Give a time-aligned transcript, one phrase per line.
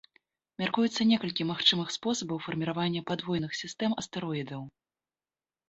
[0.61, 4.61] Мяркуецца некалькі магчымых спосабаў фарміравання падвойных сістэм астэроідаў.